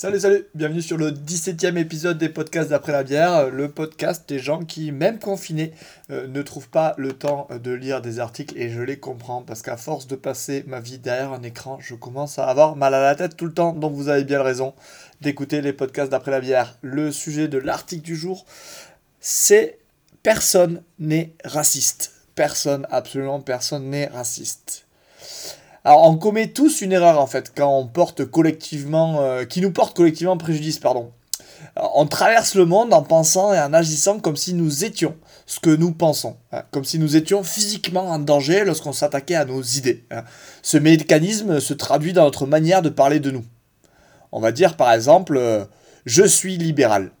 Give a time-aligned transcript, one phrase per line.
[0.00, 4.38] Salut, salut, bienvenue sur le 17e épisode des podcasts d'après la bière, le podcast des
[4.38, 5.72] gens qui, même confinés,
[6.12, 9.60] euh, ne trouvent pas le temps de lire des articles et je les comprends parce
[9.60, 13.02] qu'à force de passer ma vie derrière un écran, je commence à avoir mal à
[13.02, 14.72] la tête tout le temps, donc vous avez bien raison
[15.20, 16.78] d'écouter les podcasts d'après la bière.
[16.80, 18.46] Le sujet de l'article du jour,
[19.18, 19.80] c'est
[20.22, 22.12] personne n'est raciste.
[22.36, 24.86] Personne, absolument personne n'est raciste.
[25.88, 29.72] Alors on commet tous une erreur en fait quand on porte collectivement, euh, qui nous
[29.72, 31.12] porte collectivement préjudice, pardon.
[31.94, 35.70] on traverse le monde en pensant et en agissant comme si nous étions ce que
[35.70, 36.62] nous pensons, hein.
[36.72, 40.04] comme si nous étions physiquement en danger lorsqu'on s'attaquait à nos idées.
[40.10, 40.24] Hein.
[40.60, 43.46] Ce mécanisme se traduit dans notre manière de parler de nous.
[44.30, 45.64] On va dire par exemple, euh,
[46.04, 47.12] je suis libéral.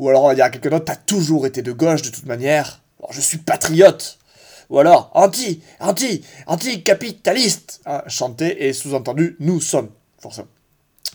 [0.00, 2.26] Ou alors on va dire à quelqu'un d'autre, t'as toujours été de gauche de toute
[2.26, 2.82] manière.
[3.10, 4.18] je suis patriote.
[4.70, 7.80] Ou alors anti, anti, anti-capitaliste.
[7.86, 10.48] Hein, chanté et sous-entendu, nous sommes, forcément.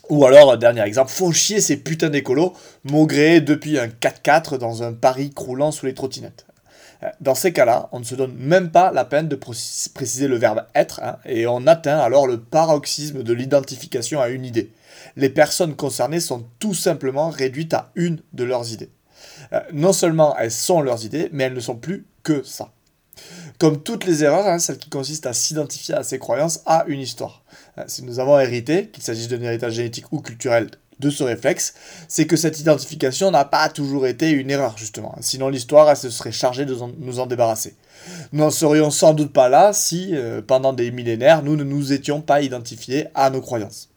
[0.10, 2.54] Ou alors, dernier exemple, font chier ces putains d'écolos,
[2.84, 6.48] maugrés depuis un 4x4 dans un Paris croulant sous les trottinettes.
[7.04, 10.36] Euh, dans ces cas-là, on ne se donne même pas la peine de préciser le
[10.36, 14.72] verbe être, hein, et on atteint alors le paroxysme de l'identification à une idée.
[15.16, 18.90] Les personnes concernées sont tout simplement réduites à une de leurs idées.
[19.54, 22.72] Euh, non seulement elles sont leurs idées, mais elles ne sont plus que ça.
[23.60, 27.02] Comme toutes les erreurs, hein, celle qui consiste à s'identifier à ses croyances a une
[27.02, 27.44] histoire.
[27.78, 31.74] Euh, si nous avons hérité, qu'il s'agisse d'un héritage génétique ou culturel de ce réflexe,
[32.08, 35.14] c'est que cette identification n'a pas toujours été une erreur, justement.
[35.20, 37.76] Sinon, l'histoire, elle se serait chargée de nous en débarrasser.
[38.32, 41.92] Nous n'en serions sans doute pas là si, euh, pendant des millénaires, nous ne nous
[41.92, 43.90] étions pas identifiés à nos croyances.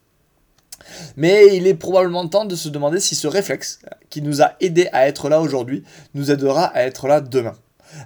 [1.16, 3.78] Mais il est probablement temps de se demander si ce réflexe,
[4.10, 7.54] qui nous a aidés à être là aujourd'hui, nous aidera à être là demain.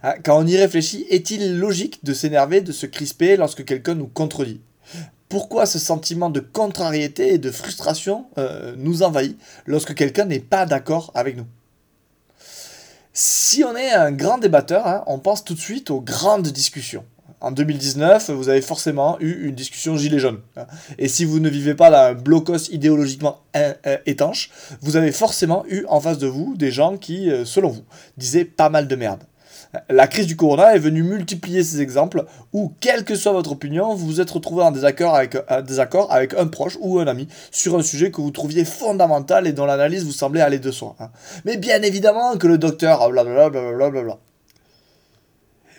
[0.03, 4.06] Hein, quand on y réfléchit, est-il logique de s'énerver, de se crisper lorsque quelqu'un nous
[4.06, 4.61] contredit?
[5.28, 10.67] Pourquoi ce sentiment de contrariété et de frustration euh, nous envahit lorsque quelqu'un n'est pas
[10.67, 11.47] d'accord avec nous?
[13.12, 17.05] Si on est un grand débatteur, hein, on pense tout de suite aux grandes discussions.
[17.41, 20.41] En 2019, vous avez forcément eu une discussion gilet jaune.
[20.56, 20.66] Hein.
[20.99, 23.75] Et si vous ne vivez pas dans un blocos idéologiquement euh,
[24.06, 24.50] étanche,
[24.81, 27.84] vous avez forcément eu en face de vous des gens qui, euh, selon vous,
[28.16, 29.22] disaient pas mal de merde.
[29.89, 33.94] La crise du corona est venue multiplier ces exemples où, quelle que soit votre opinion,
[33.94, 37.28] vous vous êtes retrouvé en désaccord avec, un désaccord avec un proche ou un ami
[37.50, 40.97] sur un sujet que vous trouviez fondamental et dont l'analyse vous semblait aller de soi.
[41.00, 41.11] Hein.
[41.45, 44.19] Mais bien évidemment que le docteur, blablabla, blablabla,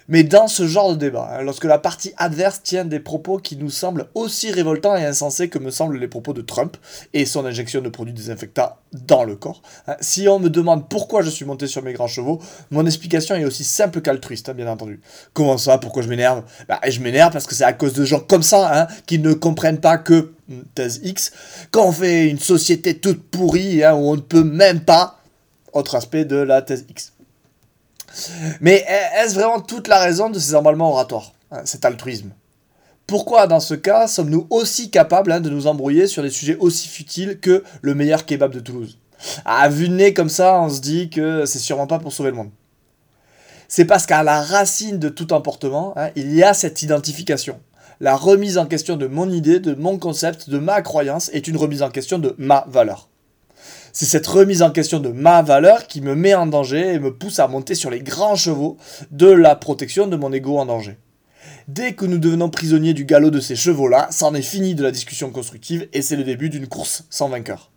[0.07, 3.57] mais dans ce genre de débat, hein, lorsque la partie adverse tient des propos qui
[3.57, 6.78] nous semblent aussi révoltants et insensés que me semblent les propos de Trump
[7.13, 11.22] et son injection de produits désinfectants dans le corps, hein, si on me demande pourquoi
[11.22, 12.40] je suis monté sur mes grands chevaux,
[12.72, 15.01] mon explication est aussi simple qu'altruiste, hein, bien entendu.
[15.34, 15.78] Comment ça?
[15.78, 16.44] Pourquoi je m'énerve?
[16.68, 19.81] Bah, Je m'énerve parce que c'est à cause de gens comme ça, qui ne comprennent
[19.81, 21.31] pas que, hmm, thèse X,
[21.72, 25.19] quand on fait une société toute pourrie, où on ne peut même pas,
[25.74, 27.13] autre aspect de la thèse X.
[28.62, 28.86] Mais
[29.20, 32.32] est-ce vraiment toute la raison de ces emballements oratoires, hein, cet altruisme?
[33.06, 36.88] Pourquoi, dans ce cas, sommes-nous aussi capables hein, de nous embrouiller sur des sujets aussi
[36.88, 38.98] futiles que le meilleur kebab de Toulouse?
[39.46, 42.32] À vue de nez comme ça, on se dit que c'est sûrement pas pour sauver
[42.32, 42.52] le monde.
[43.68, 47.60] C'est parce qu'à la racine de tout emportement, hein, il y a cette identification.
[48.00, 51.58] La remise en question de mon idée, de mon concept, de ma croyance est une
[51.58, 53.10] remise en question de ma valeur.
[53.94, 57.16] C'est cette remise en question de ma valeur qui me met en danger et me
[57.16, 58.78] pousse à monter sur les grands chevaux
[59.12, 60.98] de la protection de mon ego en danger.
[61.68, 64.92] Dès que nous devenons prisonniers du galop de ces chevaux-là, c'en est fini de la
[64.92, 67.72] discussion constructive et c'est le début d'une course sans vainqueur.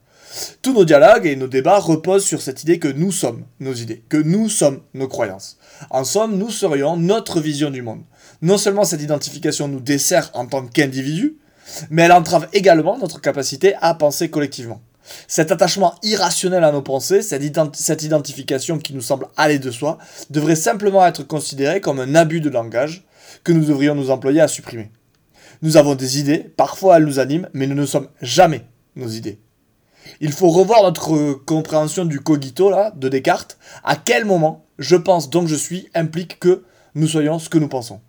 [0.62, 4.05] Tous nos dialogues et nos débats reposent sur cette idée que nous sommes nos idées,
[4.09, 5.59] que nous sommes nos croyances.
[5.91, 8.03] En somme, nous serions notre vision du monde.
[8.43, 11.39] Non seulement cette identification nous dessert en tant qu'individu,
[11.91, 14.81] mais elle entrave également notre capacité à penser collectivement.
[15.27, 17.43] Cet attachement irrationnel à nos pensées, cette,
[18.03, 19.99] identification qui nous semble aller de soi,
[20.31, 23.05] devrait simplement être considéré comme un abus de langage
[23.44, 24.91] que nous devrions nous employer à supprimer.
[25.62, 28.65] Nous avons des idées, parfois elles nous animent, mais nous ne sommes jamais
[28.97, 29.41] nos idées.
[30.21, 33.59] Il faut revoir notre compréhension du cogito là, de Descartes.
[33.84, 36.65] À quel moment je pense donc je suis implique que
[36.95, 38.01] nous soyons ce que nous pensons.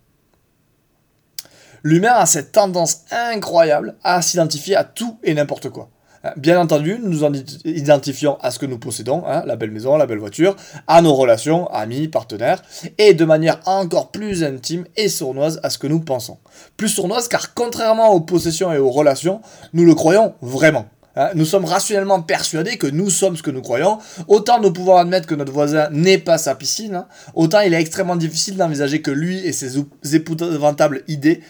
[1.83, 5.89] L'humain a cette tendance incroyable à s'identifier à tout et n'importe quoi.
[6.38, 10.06] Bien entendu, nous nous identifions à ce que nous possédons, hein, la belle maison, la
[10.06, 12.62] belle voiture, à nos relations, amis, partenaires,
[13.00, 16.38] et de manière encore plus intime et sournoise à ce que nous pensons.
[16.77, 19.41] Plus sournoise car contrairement aux possessions et aux relations,
[19.73, 20.85] nous le croyons vraiment.
[21.18, 21.31] Hein.
[21.35, 23.97] nous sommes rationnellement persuadés que nous sommes ce que nous croyons.
[24.29, 27.81] Autant nous pouvons admettre que notre voisin n'est pas sa piscine, hein, autant il est
[27.81, 29.79] extrêmement difficile d'envisager que lui et ses
[30.13, 31.41] épouvantables idées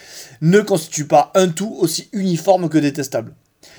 [0.41, 3.35] ne constituent pas un tout aussi uniforme que détestable.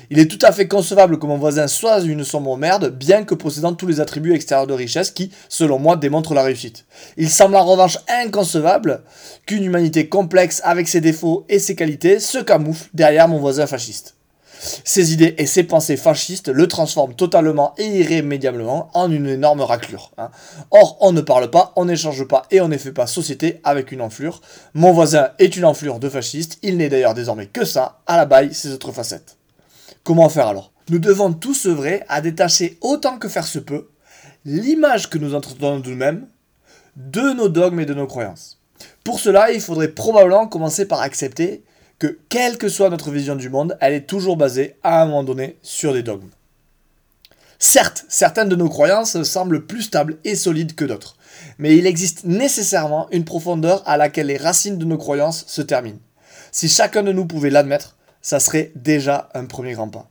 [0.09, 3.35] Il est tout à fait concevable que mon voisin soit une sombre merde, bien que
[3.35, 6.85] possédant tous les attributs extérieurs de richesse qui, selon moi, démontrent la réussite.
[7.17, 9.03] Il semble en revanche inconcevable
[9.45, 14.15] qu'une humanité complexe avec ses défauts et ses qualités se camoufle derrière mon voisin fasciste.
[14.83, 20.11] Ses idées et ses pensées fascistes le transforment totalement et irrémédiablement en une énorme raclure.
[20.17, 20.29] Hein.
[20.71, 23.91] Or, on ne parle pas, on n'échange pas et on ne fait pas société avec
[23.91, 24.41] une enflure.
[24.73, 28.25] Mon voisin est une enflure de fasciste, il n'est d'ailleurs désormais que ça, à la
[28.25, 29.37] baille ses autres facettes.
[30.03, 30.73] Comment faire alors?
[30.89, 33.87] Nous devons tous œuvrer à détacher autant que faire se peut
[34.45, 36.27] l'image que nous entretenons de nous-mêmes
[36.97, 38.59] de nos dogmes et de nos croyances.
[39.03, 41.63] Pour cela, il faudrait probablement commencer par accepter
[41.99, 45.23] que quelle que soit notre vision du monde, elle est toujours basée à un moment
[45.23, 46.29] donné sur des dogmes.
[47.57, 51.15] Certes, certaines de nos croyances semblent plus stables et solides que d'autres,
[51.57, 55.99] mais il existe nécessairement une profondeur à laquelle les racines de nos croyances se terminent.
[56.51, 60.09] Si chacun de nous pouvait l'admettre, ça serait déjà un premier grand pas.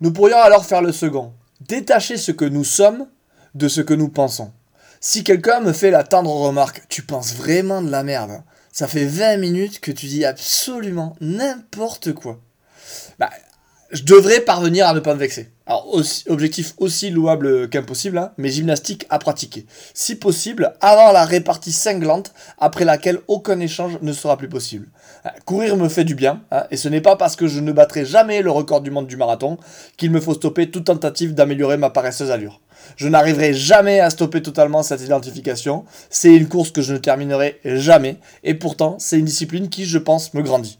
[0.00, 3.06] Nous pourrions alors faire le second, détacher ce que nous sommes
[3.54, 4.52] de ce que nous pensons.
[5.00, 8.42] Si quelqu'un me fait la tendre remarque, tu penses vraiment de la merde,
[8.72, 12.38] ça fait 20 minutes que tu dis absolument n'importe quoi.
[13.18, 13.30] Bah,
[13.90, 15.50] je devrais parvenir à ne pas me vexer.
[15.66, 15.86] Alors,
[16.28, 19.66] objectif aussi louable qu'impossible, hein, mais gymnastique à pratiquer.
[19.94, 24.88] Si possible, avant la répartie cinglante, après laquelle aucun échange ne sera plus possible.
[25.26, 27.72] Euh, courir me fait du bien, hein, et ce n'est pas parce que je ne
[27.72, 29.56] battrai jamais le record du monde du marathon
[29.96, 32.60] qu'il me faut stopper toute tentative d'améliorer ma paresseuse allure.
[32.96, 35.84] Je n'arriverai jamais à stopper totalement cette identification.
[36.10, 38.18] C'est une course que je ne terminerai jamais.
[38.44, 40.78] Et pourtant, c'est une discipline qui, je pense, me grandit.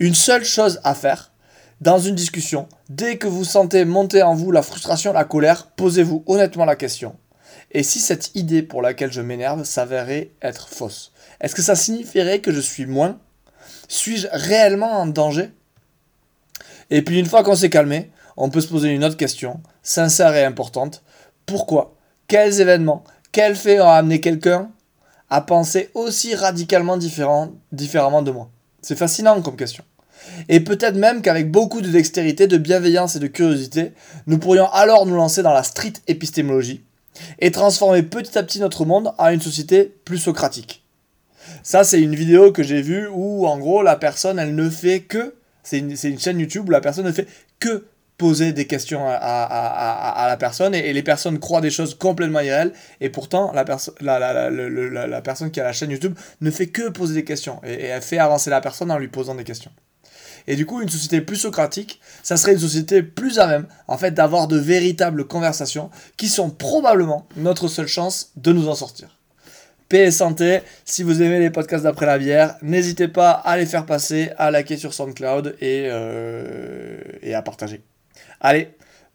[0.00, 1.32] Une seule chose à faire,
[1.80, 6.24] dans une discussion, dès que vous sentez monter en vous la frustration, la colère, posez-vous
[6.26, 7.16] honnêtement la question.
[7.70, 12.40] Et si cette idée pour laquelle je m'énerve s'avérait être fausse Est-ce que ça signifierait
[12.40, 13.18] que je suis moins?
[13.88, 15.50] Suis-je réellement en danger?
[16.88, 20.34] Et puis une fois qu'on s'est calmé, on peut se poser une autre question, sincère
[20.34, 21.02] et importante.
[21.44, 21.94] Pourquoi?
[22.28, 23.04] Quels événements?
[23.32, 24.70] Quels faits ont amené quelqu'un
[25.28, 28.48] à penser aussi radicalement différemment de moi?
[28.80, 29.84] C'est fascinant comme question.
[30.48, 33.92] Et peut-être même qu'avec beaucoup de dextérité, de bienveillance et de curiosité,
[34.26, 36.82] nous pourrions alors nous lancer dans la street épistémologie
[37.38, 40.82] et transformer petit à petit notre monde en une société plus socratique.
[41.62, 45.00] Ça, c'est une vidéo que j'ai vue où, en gros, la personne, elle ne fait
[45.00, 45.34] que.
[45.62, 47.26] C'est une, chaîne YouTube où la personne ne fait
[47.58, 47.86] que
[48.18, 53.10] poser des questions à, la personne et, les personnes croient des choses complètement irréelles et
[53.10, 53.64] pourtant la,
[54.00, 58.00] la, personne qui a la chaîne YouTube ne fait que poser des questions et, elle
[58.00, 59.72] fait avancer la personne en lui posant des questions.
[60.46, 63.98] Et du coup, une société plus socratique, ça serait une société plus à même, en
[63.98, 69.16] fait, d'avoir de véritables conversations qui sont probablement notre seule chance de nous en sortir.
[69.88, 73.66] Paix et santé, si vous aimez les podcasts d'après la bière, n'hésitez pas à les
[73.66, 76.98] faire passer, à liker sur SoundCloud et, euh,
[77.32, 77.82] à partager.
[78.40, 78.70] Allez,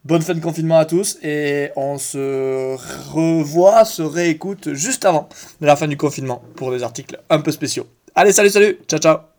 [0.05, 2.77] bonne fin de confinement à tous et on se
[3.11, 5.27] revoit, se réécoute juste avant
[5.59, 7.87] la fin du confinement pour des articles un peu spéciaux.
[8.15, 9.30] Allez, salut, salut, ciao, ciao